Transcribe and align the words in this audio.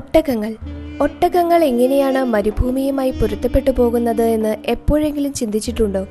ഒട്ടകങ്ങൾ. 0.00 0.52
ഒട്ടകങ്ങൾ 1.00 1.64
എങ്ങനെയാണ് 1.64 2.20
മരുഭൂമിയുമായി 2.24 3.10
പൊരുത്തപ്പെട്ടു 3.10 3.70
പോകുന്നത് 3.70 4.26
എന്ന് 4.36 4.52
എപ്പോഴെങ്കിലും 4.66 5.32
ചിന്തിച്ചിട്ടുണ്ടോ? 5.32 6.02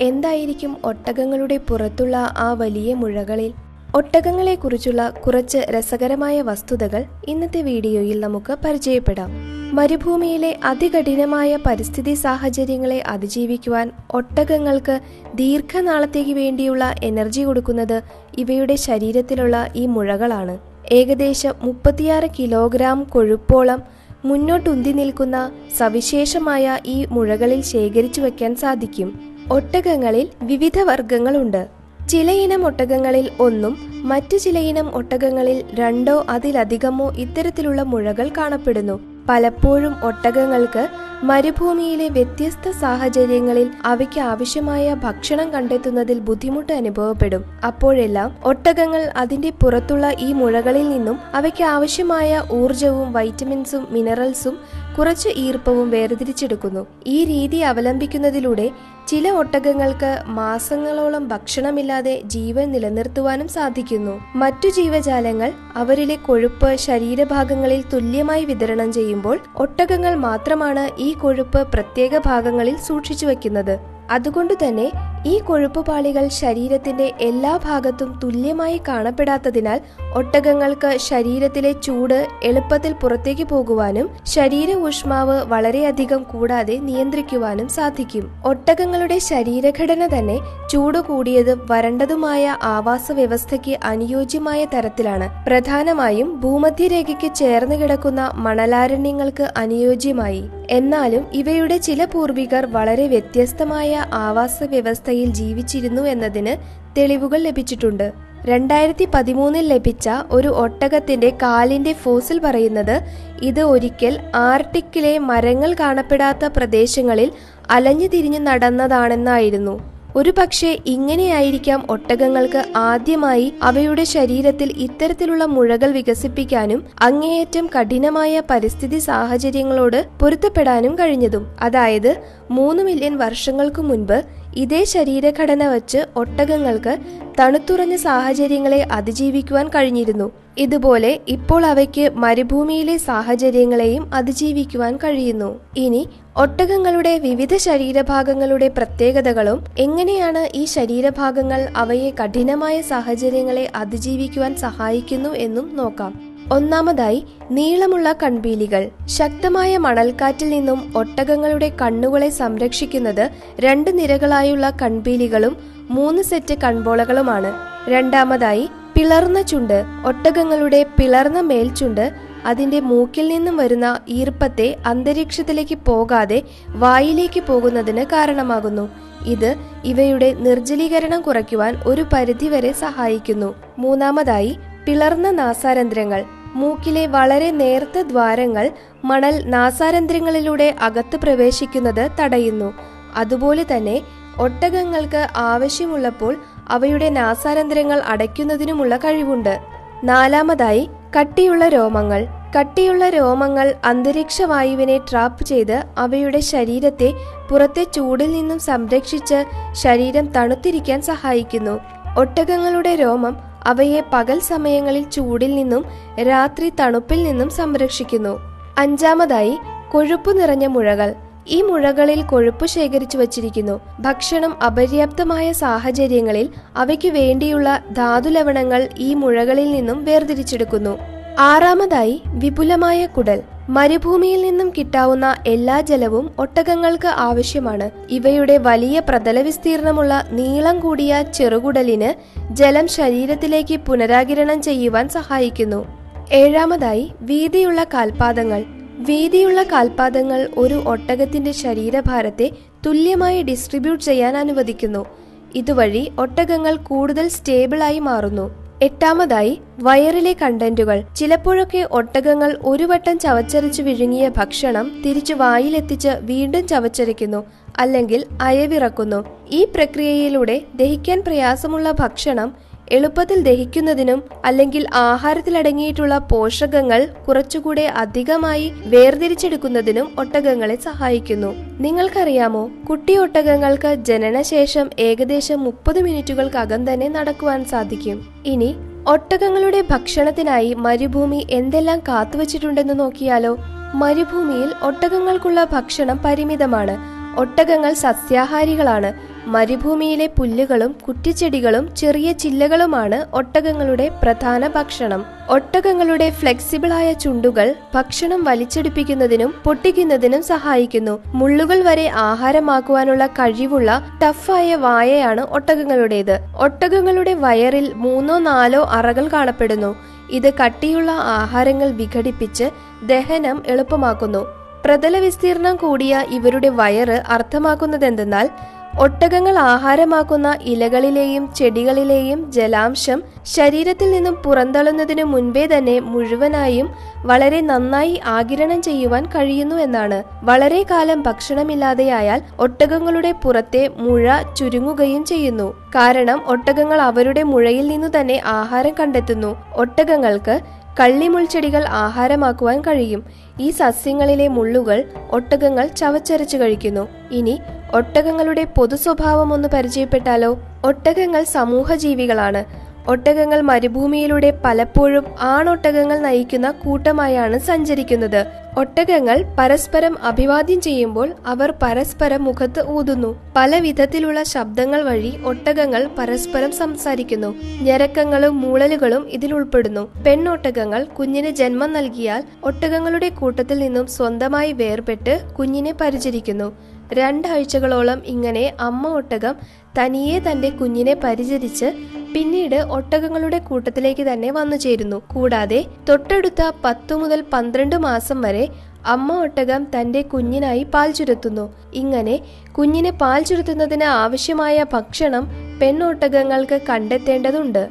എന്തായിരിക്കും 0.00 0.76
ഒട്ടകങ്ങളുടെ 0.84 1.56
പുറത്തുള്ള 1.68 2.16
ആ 2.38 2.52
വലിയ 2.52 2.94
മുഴകളിൽ? 2.94 3.52
ഒട്ടകങ്ങളെക്കുറിച്ചുള്ള 3.94 5.02
കുറച്ച് 5.24 5.58
രസകരമായ 5.70 6.42
വസ്തുതകൾ 6.42 7.04
ഇന്നത്തെ 7.28 7.62
വീഡിയോയിൽ 7.62 8.20
നമുക്ക് 8.20 8.56
പരിചയപ്പെടാം. 8.64 9.30
മരുഭൂമിയിലെ 9.74 10.50
അതികഠിനമായ 10.64 11.58
പരിസ്ഥിതി 11.66 12.14
സാഹചര്യങ്ങളെ 12.14 13.02
അതിജീവിക്കുവാൻ 13.06 13.90
ഒട്ടകങ്ങൾക്ക് 14.10 14.96
ദീർഘനാളത്തേക്ക് 15.34 16.30
വേണ്ടിയുള്ള 16.30 16.84
എനർജി 17.02 17.42
കൊടുക്കുന്നത് 17.42 17.98
ഇവയുടെ 18.38 18.76
ശരീരത്തിലുള്ള 18.86 19.70
ഈ 19.76 19.86
മുഴകളാണ്. 19.86 20.56
ഏകദേശം 20.92 21.54
മുപ്പത്തിയാറ് 21.62 22.30
കിലോഗ്രാം 22.38 23.04
കൊഴുപ്പോളം 23.04 23.82
മുന്നോട്ടുന്തി 24.24 24.92
നിൽക്കുന്ന 24.92 25.50
സവിശേഷമായ 25.78 26.78
ഈ 26.86 27.04
മുഴകളിൽ 27.04 27.60
ശേഖരിച്ചു 27.62 28.20
വയ്ക്കാൻ 28.20 28.56
സാധിക്കും. 28.56 29.20
ഒട്ടകങ്ങളിൽ 29.52 30.28
വിവിധ 30.42 30.78
വർഗങ്ങളുണ്ട് 30.80 31.68
ചിലയിനം 32.08 32.66
ഒട്ടകങ്ങളിൽ 32.66 33.30
ഒന്നും 33.40 33.76
മറ്റു 34.08 34.36
ചിലയിനം 34.36 34.94
ഒട്ടകങ്ങളിൽ 34.94 35.64
രണ്ടോ 35.74 36.26
അതിലധികമോ 36.28 37.12
ഇത്തരത്തിലുള്ള 37.12 37.82
മുഴകൾ 37.82 38.28
കാണപ്പെടുന്നു. 38.28 39.17
പലപ്പോഴും 39.28 39.94
ഒട്ടകങ്ങൾക്ക് 40.02 40.88
മരുഭൂമിയിലെ 41.22 42.08
വ്യത്യസ്ത 42.08 42.70
സാഹചര്യങ്ങളിൽ 42.70 43.70
അവയ്ക്ക് 43.84 44.20
ആവശ്യമായ 44.20 44.94
ഭക്ഷണം 44.94 45.50
കണ്ടെത്തുന്നതിൽ 45.50 46.18
ബുദ്ധിമുട്ട് 46.18 46.72
അനുഭവപ്പെടും. 46.72 47.44
അപ്പോഴെല്ലാം 47.66 48.36
ഒട്ടകങ്ങൾ 48.44 49.02
അതിന്റെ 49.16 49.50
പുറത്തുള്ള 49.50 50.12
ഈ 50.18 50.32
മുഴകളിൽ 50.32 50.90
നിന്നും 50.90 51.18
അവയ്ക്ക് 51.34 51.64
ആവശ്യമായ 51.64 52.42
ഊർജവും 52.52 53.12
വൈറ്റമിൻസും 53.12 53.86
മിനറൽസും 53.90 54.58
കുറച്ച് 54.98 55.28
ഈർപ്പവും 55.28 55.90
വേർതിരിച്ചെടുക്കുന്നു. 55.90 56.86
ഈ 57.06 57.24
രീതി 57.24 57.56
അവലംബിക്കുന്നതിലൂടെ 57.56 58.70
ചില 59.08 59.30
ഒട്ടകങ്ങൾക്ക് 59.30 60.22
മാസങ്ങളോളം 60.26 61.28
ഭക്ഷണമില്ലാതെ 61.28 62.20
ജീവൻ 62.24 62.72
നിലനിർത്തുവാനും 62.72 63.48
സാധിക്കുന്നു. 63.48 64.20
മറ്റു 64.36 64.68
ജീവജാലങ്ങൾ 64.68 65.52
അവരിലെ 65.76 66.14
കൊഴുപ്പ് 66.14 66.76
ശരീരഭാഗങ്ങളിൽ 66.76 67.84
തുല്യമായി 67.92 68.44
വിതരണം 68.44 68.92
ചെയ്യുമ്പോൾ 68.92 69.38
ഒട്ടകങ്ങൾ 69.56 70.14
മാത്രമാണ് 70.14 71.00
ഈ 71.00 71.12
കൊഴുപ്പ് 71.12 71.68
പ്രത്യേക 71.68 72.18
ഭാഗങ്ങളിൽ 72.18 72.76
സൂക്ഷിച്ചു 72.76 73.26
വയ്ക്കുന്നത്. 73.26 73.78
അതുകൊണ്ട് 74.10 74.54
തന്നെ 74.54 74.92
ഈ 75.26 75.38
കൊഴുപ്പ് 75.38 75.86
പാളികൾ 75.86 76.28
ശരീരത്തിന്റെ 76.28 77.12
എല്ലാ 77.20 77.56
ഭാഗത്തും 77.56 78.20
തുല്യമായി 78.24 78.80
കാണപ്പെടാത്തതിനാൽ 78.88 79.80
ഒട്ടകങ്ങൾക്ക് 80.16 80.98
ശരീരത്തിലെ 80.98 81.72
ചൂട് 81.72 82.26
എളുപ്പത്തിൽ 82.42 82.92
പുറത്തേക്ക് 82.92 83.44
പോകുവാനും 83.44 84.10
ശരീര 84.26 84.74
ഊഷ്മാവ് 84.74 85.42
വളരെയധികം 85.42 86.22
കൂടാതെ 86.22 86.76
നിയന്ത്രിക്കുവാനും 86.78 87.68
സാധിക്കും. 87.68 88.30
ഒട്ടകങ്ങളുടെ 88.44 89.18
ശരീരഘടന 89.18 90.18
തന്നെ 90.18 90.38
ചൂട് 90.70 90.98
കൂടിയതും 90.98 91.66
വരണ്ടതുമായ 91.70 92.56
ആവാസ 92.62 93.12
വ്യവസ്ഥയ്ക്ക് 93.12 93.78
അനുയോജ്യമായ 93.84 94.64
തരത്തിലാണ്. 94.64 95.44
പ്രധാനമായും 95.44 96.40
ഭൂമധ്യരേഖയ്ക്ക് 96.40 97.34
ചേർന്ന് 97.34 97.74
കിടക്കുന്ന 97.74 98.30
മണലാരണ്യങ്ങൾക്ക് 98.34 99.48
അനുയോജ്യമായി. 99.56 100.50
എന്നാലും 100.70 101.26
ഇവയുടെ 101.32 101.78
ചില 101.78 102.04
പൂർവികർ 102.04 102.66
വളരെ 102.66 103.06
വ്യത്യസ്തമായ 103.06 104.04
ആവാസ 104.12 104.62
വ്യവസ്ഥയിൽ 104.62 105.32
ജീവിച്ചിരുന്നു 105.32 106.02
എന്നതിന് 106.02 106.56
തെളിവുകൾ 106.98 107.38
ലഭിച്ചിട്ടുണ്ട്. 107.38 108.27
രണ്ടായിരത്തി 108.48 109.06
പതിമൂന്നിൽ 109.14 109.66
ലഭിച്ച 109.68 110.08
ഒരു 110.30 110.48
ഒട്ടകത്തിന്റെ 110.48 111.30
കാലിന്റെ 111.42 111.92
ഫോസിൽ 111.92 112.38
പറയുന്നത് 112.44 112.96
ഇത് 113.42 113.60
ഒരിക്കൽ 113.62 114.14
ആർട്ടിക്കിലെ 114.34 115.18
മരങ്ങൾ 115.30 115.70
കാണപ്പെടാത്ത 115.80 116.50
പ്രദേശങ്ങളിൽ 116.56 117.30
അലഞ്ഞു 117.70 118.08
തിരിഞ്ഞു 118.08 118.38
നടന്നതാണെന്നായിരുന്നു. 118.38 119.74
ഒരു 120.16 120.30
പക്ഷേ 120.38 120.70
ഇങ്ങനെയായിരിക്കാം 120.86 121.80
ഒട്ടകങ്ങൾക്ക് 121.90 122.60
ആദ്യമായി 122.76 123.46
അവയുടെ 123.62 124.04
ശരീരത്തിൽ 124.04 124.68
ഇത്തരത്തിലുള്ള 124.76 125.44
മുഴകൾ 125.44 125.90
വികസിപ്പിക്കാനും 125.90 126.80
അങ്ങേയറ്റം 127.00 127.66
കഠിനമായ 127.74 128.42
പരിസ്ഥിതി 128.50 128.98
സാഹചര്യങ്ങളോട് 128.98 130.00
പൊരുത്തപ്പെടാനും 130.20 130.94
കഴിഞ്ഞതും. 130.94 131.44
അതായത് 131.60 132.12
മൂന്ന് 132.50 132.82
മില്യൺ 132.82 133.16
വർഷങ്ങൾക്കു 133.18 133.82
മുൻപ് 133.82 134.18
ഇതേ 134.56 134.84
ശരീരഘടന 134.84 135.64
വച്ച് 135.68 135.98
ഒട്ടകങ്ങൾക്ക് 136.16 136.94
തണുത്തുറഞ്ഞ 137.38 137.96
സാഹചര്യങ്ങളെ 137.96 138.88
അതിജീവിക്കുവാൻ 138.92 139.68
കഴിഞ്ഞിരുന്നു. 139.68 140.30
ഇതുപോലെ 140.58 141.20
ഇപ്പോൾ 141.28 141.66
അവയ്ക്ക് 141.66 142.12
മരുഭൂമിയിലെ 142.14 142.96
സാഹചര്യങ്ങളെയും 142.96 144.14
അതിജീവിക്കുവാൻ 144.14 144.96
കഴിയുന്നു. 144.96 145.60
ഇനി 145.76 146.08
ഒട്ടകങ്ങളുടെ 146.36 147.18
വിവിധ 147.18 147.56
ശരീരഭാഗങ്ങളുടെ 147.56 148.68
പ്രത്യേകതകളും 148.68 149.64
എങ്ങനെയാണ് 149.78 150.48
ഈ 150.54 150.64
ശരീരഭാഗങ്ങൾ 150.64 151.68
അവയെ 151.76 152.10
കഠിനമായ 152.10 152.82
സാഹചര്യങ്ങളെ 152.82 153.70
അതിജീവിക്കുവാൻ 153.74 154.56
സഹായിക്കുന്നു 154.56 155.30
എന്നും 155.30 155.76
നോക്കാം. 155.76 156.28
ഒന്നാമതായി 156.52 157.24
നീളമുള്ള 157.50 158.12
കൺപീലികൾ. 158.22 158.88
ശക്തമായ 159.06 159.78
മണൽക്കാറ്റിൽ 159.78 160.48
നിന്നും 160.48 160.92
ഒട്ടകങ്ങളുടെ 160.96 161.72
കണ്ണുകളെ 161.82 162.28
സംരക്ഷിക്കുന്നത് 162.28 163.30
രണ്ട് 163.60 163.98
നിരകളായുള്ള 163.98 164.70
കൺപീലികളും 164.82 165.77
മൂന്ന് 165.90 166.22
സെറ്റ് 166.22 166.54
കൺപോളകളുമാണ് 166.54 167.54
രണ്ടാമതായി 167.90 168.70
പിളർന്ന 168.94 169.42
ചുണ്ട് 169.42 169.84
ഒട്ടകങ്ങളുടെ 170.06 170.82
പിളർന്ന 170.82 171.40
മേൽചുണ്ട് 171.40 172.12
അതിന്റെ 172.46 172.80
മൂക്കിൽ 172.80 173.28
നിന്നും 173.28 173.56
വരുന്ന 173.56 174.00
ഈർപ്പത്തെ 174.08 174.76
അന്തരീക്ഷത്തിലേക്ക് 174.86 175.74
പോകാതെ 175.74 176.42
വായിലേക്ക് 176.68 177.40
പോകുന്നതിന് 177.40 178.04
കാരണമാകുന്നു. 178.04 178.88
ഇത് 179.26 179.56
ഇവയുടെ 179.84 180.34
നിർജലീകരണം 180.38 181.22
കുറയ്ക്കുവാൻ 181.22 181.78
ഒരു 181.86 182.04
പരിധിവരെ 182.12 182.72
സഹായിക്കുന്നു. 182.72 183.54
മൂന്നാമതായി 183.78 184.58
പിളർന്ന 184.86 185.30
നാസാരന്ധ്രങ്ങൾ. 185.30 186.24
മൂക്കിലെ 186.54 187.06
വളരെ 187.06 187.50
നേർത്ത 187.50 187.98
ദ്വാരങ്ങൾ 187.98 188.70
മണൽ 189.04 189.44
നാസാരന്ധ്രങ്ങളിലൂടെ 189.44 190.74
അകത്ത് 190.80 191.16
പ്രവേശിക്കുന്നത് 191.16 192.10
തടയുന്നു. 192.20 192.74
അതുപോലെ 193.16 193.66
തന്നെ 193.76 194.02
ഒട്ടകങ്ങൾക്ക് 194.40 195.26
ആവശ്യമുള്ളപ്പോൾ 195.36 196.36
അവയുടെ 196.68 197.08
നാസാരന്ധ്രങ്ങൾ 197.10 198.02
അടയ്ക്കുന്നതിനുമുള്ള 198.06 198.96
കഴിവുണ്ട്. 198.96 199.60
നാലാമതായി 200.04 200.90
കട്ടിയുള്ള 201.20 201.68
രോമങ്ങൾ. 201.68 202.26
കട്ടിയുള്ള 202.58 203.08
രോമങ്ങൾ 203.08 203.74
അന്തരീക്ഷ 203.84 204.42
വായുവിനെ 204.42 204.98
ട്രാപ്പ് 204.98 205.44
ചെയ്ത് 205.44 205.82
അവയുടെ 205.98 206.40
ശരീരത്തെ 206.40 207.14
പുറത്തെ 207.50 207.84
ചൂടിൽ 207.84 208.32
നിന്നും 208.32 208.58
സംരക്ഷിച്ച് 208.58 209.44
ശരീരം 209.72 210.26
തണുത്തിരിക്കാൻ 210.26 211.02
സഹായിക്കുന്നു. 211.02 211.80
ഒട്ടകങ്ങളുടെ 212.18 212.94
രോമം 212.94 213.36
അവയെ 213.64 214.02
പകൽ 214.12 214.38
സമയങ്ങളിൽ 214.38 215.10
ചൂടിൽ 215.10 215.54
നിന്നും 215.54 215.84
രാത്രി 216.22 216.72
തണുപ്പിൽ 216.80 217.22
നിന്നും 217.22 217.50
സംരക്ഷിക്കുന്നു. 217.50 218.38
അഞ്ചാമതായി 218.78 219.58
കൊഴുപ്പ് 219.90 220.40
നിറഞ്ഞ 220.40 220.66
മുഴകൾ. 220.66 221.14
ഈ 221.48 221.62
മുഴകളിൽ 221.62 222.22
കൊഴുപ്പ് 222.22 222.66
ശേഖരിച്ചു 222.66 223.18
വച്ചിരിക്കുന്നു. 223.18 223.80
ഭക്ഷണം 224.00 224.62
അപര്യാപ്തമായ 224.62 225.52
സാഹചര്യങ്ങളിൽ 225.52 226.48
അവയ്ക്ക് 226.76 227.08
വേണ്ടിയുള്ള 227.08 227.82
ധാതുലവണങ്ങൾ 227.92 228.88
ഈ 228.98 229.14
മുഴകളിൽ 229.14 229.72
നിന്നും 229.72 230.04
വേർതിരിച്ചെടുക്കുന്നു. 230.04 230.98
ആറാമതായി 231.38 232.22
വിപുലമായ 232.26 233.06
കുടൽ. 233.06 233.42
മരുഭൂമിയിൽ 233.68 234.42
നിന്നും 234.42 234.72
കിട്ടാവുന്ന 234.78 235.36
എല്ലാ 235.46 235.80
ജലവും 235.80 236.34
ഒട്ടകങ്ങൾക്ക് 236.38 237.08
ആവശ്യമാണ്. 237.08 237.90
ഇവയുടെ 238.10 238.58
വലിയ 238.58 239.02
പ്രതല 239.08 239.40
വിസ്തീർണമുള്ള 239.40 240.28
നീളം 240.30 240.80
കൂടിയ 240.80 241.22
ചെറുകുടലിന് 241.34 242.38
ജലം 242.54 242.88
ശരീരത്തിലേക്ക് 242.88 243.76
പുനരാകിരണം 243.76 244.62
ചെയ്യുവാൻ 244.62 245.08
സഹായിക്കുന്നു. 245.08 245.86
ഏഴാമതായി 246.32 247.12
വീതിയുള്ള 247.20 247.84
കാൽപാദങ്ങൾ. 247.84 248.64
വീതിയുള്ള 248.98 249.62
കാൽപാദങ്ങൾ 249.62 250.48
ഒരു 250.56 250.74
ഒട്ടകത്തിന്റെ 250.74 251.52
ശരീരഭാരത്തെ 251.52 252.50
തുല്യമായി 252.86 253.42
ഡിസ്ട്രിബ്യൂട്ട് 253.42 254.04
ചെയ്യാൻ 254.04 254.36
അനുവദിക്കുന്നു. 254.36 255.06
ഇതുവഴി 255.54 256.12
ഒട്ടകങ്ങൾ 256.18 256.76
കൂടുതൽ 256.76 257.28
സ്റ്റേബിളായി 257.28 257.98
മാറുന്നു. 257.98 258.68
എട്ടാമതായി 258.82 259.60
വയറിലെ 259.82 260.32
കണ്ടന്റുകൾ 260.42 261.04
ചിലപ്പോഴൊക്കെ 261.16 261.88
ഒട്ടകങ്ങൾ 261.92 262.58
ഒരു 262.64 262.84
വട്ടം 262.84 263.18
ചവച്ചരച്ച് 263.18 263.82
വിഴുങ്ങിയ 263.82 264.28
ഭക്ഷണം 264.28 265.02
തിരിച്ചു 265.06 265.34
വായിലെത്തിച്ച് 265.34 266.08
വീണ്ടും 266.08 266.66
ചവച്ചരയ്ക്കുന്നു 266.66 267.44
അല്ലെങ്കിൽ 267.78 268.24
അയവിറക്കുന്നു. 268.42 269.24
ഈ 269.50 269.64
പ്രക്രിയയിലൂടെ 269.64 270.62
ദഹിക്കാൻ 270.74 271.20
പ്രയാസമുള്ള 271.20 271.90
ഭക്ഷണം 271.90 272.67
എളുപ്പത്തിൽ 272.92 273.42
ദഹിക്കുന്നതിനും 273.42 274.22
അല്ലെങ്കിൽ 274.44 274.86
ആഹാരത്തിലടങ്ങിയിട്ടുള്ള 274.94 276.18
പോഷകങ്ങൾ 276.18 277.08
കുറച്ചുകൂടെ 277.28 277.82
അധികമായി 277.82 278.72
വേർതിരിച്ചെടുക്കുന്നതിനും 278.86 280.10
ഒട്ടകങ്ങളെ 280.18 280.76
സഹായിക്കുന്നു. 280.76 281.54
നിങ്ങൾക്കറിയാമോ? 281.80 282.70
കുട്ടി 282.90 283.16
ഒട്ടകങ്ങൾക്ക് 283.16 283.94
ജനനശേഷം 283.94 284.90
ഏകദേശം 284.98 285.64
മുപ്പത് 285.64 286.00
മിനിറ്റുകൾക്കകം 286.00 286.92
തന്നെ 286.92 287.08
നടക്കുവാൻ 287.08 287.64
സാധിക്കും. 287.64 288.26
ഇനി 288.46 288.76
ഒട്ടകങ്ങളുടെ 289.06 289.84
ഭക്ഷണത്തിനായി 289.90 290.74
മരുഭൂമി 290.74 291.46
എന്തെല്ലാം 291.50 291.98
കാത്തുവച്ചിട്ടുണ്ടെന്ന് 291.98 293.00
നോക്കിയാലോ? 293.00 293.56
മരുഭൂമിയിൽ 293.94 294.70
ഒട്ടകങ്ങൾക്കുള്ള 294.82 295.64
ഭക്ഷണം 295.72 296.18
പരിമിതമാണ്. 296.24 297.18
ഒട്ടകങ്ങൾ 297.40 297.92
സസ്യാഹാരികളാണ്. 297.94 299.27
മരുഭൂമിയിലെ 299.48 300.26
പുല്ലുകളും 300.26 300.94
കുറ്റിച്ചെടികളും 301.08 301.94
ചെറിയ 301.94 302.32
ചില്ലകളുമാണ് 302.32 303.18
ഒട്ടകങ്ങളുടെ 303.34 304.08
പ്രധാന 304.22 304.66
ഭക്ഷണം. 304.66 305.24
ഒട്ടകങ്ങളുടെ 305.50 306.30
ഫ്ലെക്സിബിളായ 306.30 307.12
ചുണ്ടുകൾ 307.12 307.74
ഭക്ഷണം 307.94 308.44
വലിച്ചെടുപ്പിക്കുന്നതിനും 308.44 309.54
പൊട്ടിക്കുന്നതിനും 309.64 310.42
സഹായിക്കുന്നു. 310.42 311.18
മുള്ളുകൾ 311.34 311.82
വരെ 311.82 312.08
ആഹാരമാക്കുവാനുള്ള 312.08 313.26
കഴിവുള്ള 313.26 314.18
ടഫായ 314.22 314.74
വായയാണ് 314.74 315.40
ഒട്ടകങ്ങളുടേത്. 315.40 316.38
ഒട്ടകങ്ങളുടെ 316.56 317.34
വയറിൽ 317.34 317.92
മൂന്നോ 317.94 318.38
നാലോ 318.38 318.84
അറകൾ 318.90 319.28
കാണപ്പെടുന്നു. 319.28 319.96
ഇത് 320.30 320.54
കട്ടിയുള്ള 320.54 321.10
ആഹാരങ്ങൾ 321.10 321.90
വിഘടിപ്പിച്ച് 321.90 322.64
ദഹനം 323.06 323.62
എളുപ്പമാക്കുന്നു. 323.66 324.46
പ്രതല 324.84 325.18
വിസ്തീർണം 325.18 325.76
കൂടിയ 325.76 326.24
ഇവരുടെ 326.30 326.68
വയറ് 326.68 327.22
അർത്ഥമാക്കുന്നതെന്തെന്നാൽ 327.28 328.50
ഒട്ടകങ്ങൾ 329.00 329.58
ആഹാരമാക്കുന്ന 329.58 330.58
ഇലകളിലെയും 330.62 331.54
ചെടികളിലെയും 331.54 332.52
ജലാംശം 332.52 333.22
ശരീരത്തിൽ 333.42 334.10
നിന്നും 334.10 334.34
പുറന്തള്ളുന്നതിനു 334.34 335.22
മുൻപേ 335.22 335.66
തന്നെ 335.66 336.00
മുഴുവനായും 336.00 336.88
വളരെ 337.26 337.60
നന്നായി 337.60 338.20
ആകിരണം 338.26 338.82
ചെയ്യുവാൻ 338.82 339.26
കഴിയുന്നു 339.26 339.76
എന്നാണ്. 339.76 340.18
വളരെ 340.42 340.82
കാലം 340.90 341.22
ഭക്ഷണമില്ലാതെയായാൽ 341.22 342.42
ഒട്ടകങ്ങളുടെ 342.58 343.32
പുറത്തെ 343.32 343.90
മുഴ 343.98 344.42
ചുരുങ്ങുകയും 344.56 345.24
ചെയ്യുന്നു. 345.24 345.68
കാരണം 345.96 346.40
ഒട്ടകങ്ങൾ 346.46 347.00
അവരുടെ 347.00 347.42
മുഴയിൽ 347.42 347.88
നിന്നു 347.88 348.20
തന്നെ 348.20 348.40
ആഹാരം 348.44 348.94
കണ്ടെത്തുന്നു. 349.00 349.56
ഒട്ടകങ്ങൾക്ക് 349.76 350.60
കള്ളിമുൾച്ചെടികൾ 351.00 351.84
ആഹാരമാക്കുവാൻ 351.84 352.80
കഴിയും. 352.80 353.24
ഈ 353.60 353.70
സസ്യങ്ങളിലെ 353.70 354.48
മുള്ളുകൾ 354.48 355.04
ഒട്ടകങ്ങൾ 355.30 355.86
ചവച്ചരച്ചു 355.86 356.56
കഴിക്കുന്നു. 356.56 357.08
ഇനി 357.30 357.60
ഒട്ടകങ്ങളുടെ 357.94 358.64
പൊതു 358.64 358.96
സ്വഭാവം 358.96 359.52
ഒന്ന് 359.52 359.68
പരിചയപ്പെട്ടാലോ? 359.68 360.58
ഒട്ടകങ്ങൾ 360.84 361.44
സമൂഹജീവികളാണ്. 361.44 362.64
ഒട്ടകങ്ങൾ 363.10 363.60
മരുഭൂമിയിലൂടെ 363.60 364.60
പലപ്പോഴും 364.64 365.26
ആണൊട്ടകങ്ങൾ 365.40 366.18
നയിക്കുന്ന 366.18 366.70
കൂട്ടമായാണ് 366.70 367.58
സഞ്ചരിക്കുന്നത്. 367.58 368.46
ഒട്ടകങ്ങൾ 368.78 369.44
പരസ്പരം 369.58 370.14
അഭിവാദ്യം 370.22 370.80
ചെയ്യുമ്പോൾ 370.80 371.28
അവർ 371.46 371.74
പരസ്പരം 371.82 372.44
മുഖത്ത് 372.44 372.80
ഊതുന്നു. 372.88 373.30
പല 373.56 373.78
വിധത്തിലുള്ള 373.78 374.42
ശബ്ദങ്ങൾ 374.42 375.00
വഴി 375.02 375.32
ഒട്ടകങ്ങൾ 375.44 376.02
പരസ്പരം 376.18 376.72
സംസാരിക്കുന്നു. 376.72 377.50
ഞരക്കങ്ങളും 377.82 378.60
മൂളലുകളും 378.60 379.24
ഇതിൽ 379.28 379.54
ഉൾപ്പെടുന്നു. 379.54 380.04
പെണ്ണൊട്ടകങ്ങൾ 380.26 381.04
കുഞ്ഞിന് 381.18 381.50
ജന്മം 381.50 381.92
നൽകിയാൽ 381.92 382.44
ഒട്ടകങ്ങളുടെ 382.64 383.28
കൂട്ടത്തിൽ 383.28 383.78
നിന്നും 383.78 384.06
സ്വന്തമായി 384.06 384.72
വേർപെട്ട് 384.72 385.34
കുഞ്ഞിനെ 385.58 385.94
പരിചരിക്കുന്നു. 386.00 386.68
രണ്ടാഴ്ചകളോളം 387.18 388.22
ഇങ്ങനെ 388.26 388.72
അമ്മ 388.80 389.08
ഒട്ടകം 389.08 389.54
തനിയെ 389.98 390.38
തന്റെ 390.38 390.70
കുഞ്ഞിനെ 390.70 391.14
പരിചരിച്ച് 391.14 391.88
പിന്നീട് 392.34 392.76
ഒട്ടകങ്ങളുടെ 392.90 393.58
കൂട്ടത്തിലേക്ക് 393.58 394.24
തന്നെ 394.26 394.50
വന്നു 394.50 394.76
ചേരുന്നു. 394.76 395.22
കൂടാതെ 395.28 395.78
തൊട്ടടുത്ത 396.08 396.70
പത്തു 396.84 397.14
മുതൽ 397.14 397.40
പന്ത്രണ്ട് 397.52 397.96
മാസം 397.98 398.40
വരെ 398.40 398.64
അമ്മ 399.06 399.32
ഒട്ടകം 399.40 399.86
തന്റെ 399.94 400.22
കുഞ്ഞിനായി 400.22 400.82
പാൽ 400.84 401.12
ചുരത്തുന്നു. 401.12 401.64
ഇങ്ങനെ 401.92 402.36
കുഞ്ഞിനെ 402.72 403.10
പാൽ 403.10 403.42
ചുരത്തുന്നതിന് 403.42 404.04
ആവശ്യമായ 404.22 404.84
ഭക്ഷണം 404.92 405.44
പെണ്ണൊട്ടകങ്ങൾക്ക് 405.80 406.80
കണ്ടെത്തേണ്ടതുണ്ട്. 406.88 407.82